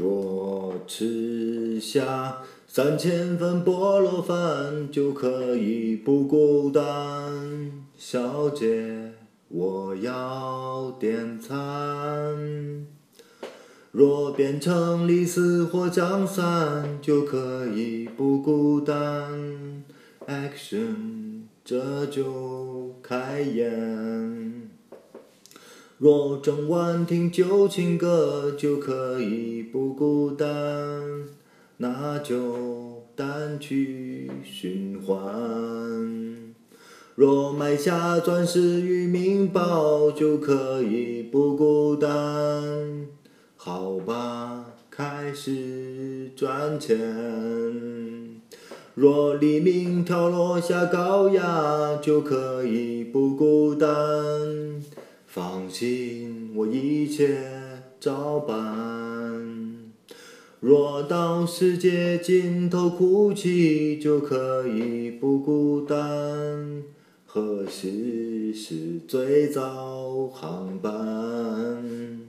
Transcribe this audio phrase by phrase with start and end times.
[0.00, 6.82] 若吃下三千份菠萝饭，就可以不孤单。
[7.96, 9.12] 小姐，
[9.48, 12.86] 我要点餐。
[13.92, 19.84] 若变成李四或张三，就可以不孤单。
[20.26, 24.70] Action，这就开演。
[25.98, 30.48] 若整晚听旧情歌，就可以不孤单。
[31.76, 35.14] 那就单曲循环。
[37.14, 43.06] 若买下钻石与名包，就可以不孤单。
[43.56, 48.40] 好吧，开始赚钱。
[48.94, 53.88] 若黎明跳落下高崖，就可以不孤单。
[55.34, 57.40] 放心，我一切
[57.98, 58.54] 照办。
[60.60, 66.84] 若到世界尽头哭泣，就可以不孤单。
[67.26, 72.20] 何时是最早航班？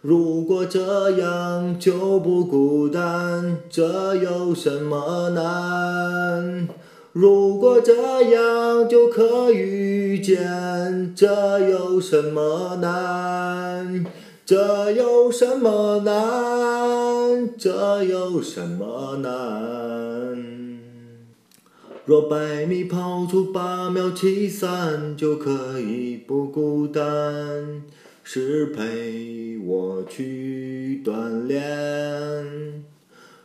[0.00, 6.66] 如果这样就不孤单，这有什么难？
[7.12, 14.06] 如果这样就可遇见，这有什么难？
[14.46, 17.50] 这有什么难？
[17.58, 20.80] 这有什么难？
[22.06, 27.82] 若百米跑出八秒七三，就可以不孤单。
[28.24, 32.84] 是陪我去锻炼。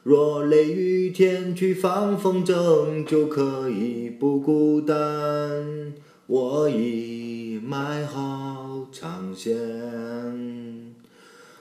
[0.09, 4.95] 若雷雨天去放风筝，就可以不孤单。
[6.27, 9.53] 我已买好长线。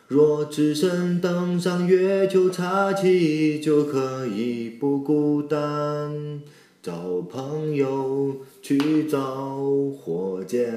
[0.06, 6.40] 若只身登上月球插旗，就可以不孤单。
[6.80, 9.58] 找朋友去造
[9.90, 10.72] 火箭。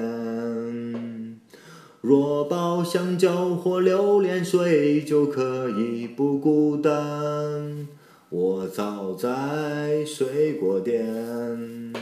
[2.10, 7.86] 若抱香蕉或榴莲水，就可以不孤单。
[8.30, 11.92] 我早在水果店。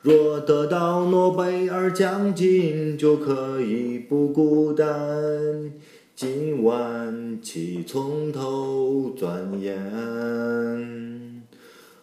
[0.00, 5.70] 若得到诺贝尔奖金，就可以不孤单。
[6.16, 11.42] 今晚起从头钻研。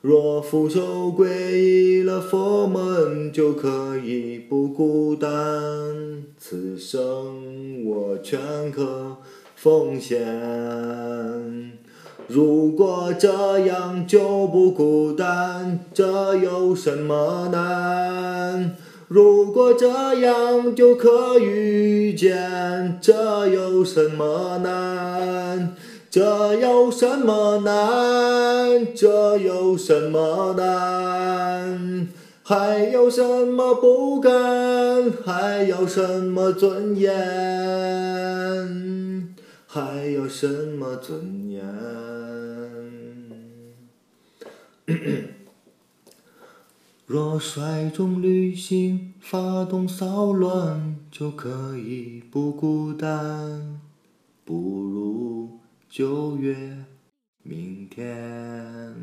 [0.01, 5.31] 若俯首皈依了佛门，就可以不孤单。
[6.47, 9.17] 此生我全可
[9.55, 10.21] 奉献。
[12.27, 18.75] 如果这样就不孤单，这有什么难？
[19.07, 19.87] 如果这
[20.19, 25.75] 样就可遇见，这有什么难？
[26.11, 28.85] 这有什么难？
[28.93, 32.07] 这有什么难？
[32.47, 35.11] 还有什么不甘？
[35.25, 37.11] 还有什么尊严？
[39.65, 41.65] 还有什么尊严？
[47.07, 53.81] 若率众旅行，发动骚乱，就可以不孤单。
[54.43, 55.49] 不如。
[55.89, 56.55] 九月，
[57.41, 58.93] 明天。